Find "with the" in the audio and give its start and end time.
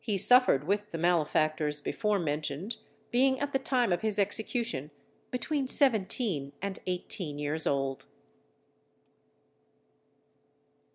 0.63-0.97